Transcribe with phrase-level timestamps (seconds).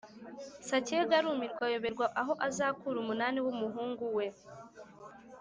[0.67, 4.25] Sacyega arumirwa ayoberwa aho azakura umunani wumuhungu we